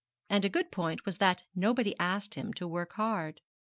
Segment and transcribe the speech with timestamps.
[0.31, 3.39] And a grand point was that nobody asked him to work hard.